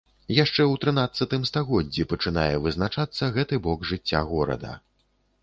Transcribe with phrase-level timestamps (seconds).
[0.43, 4.73] Яшчэ ў трынаццатым стагоддзі пачынае вызначацца гэты бок жыцця горада.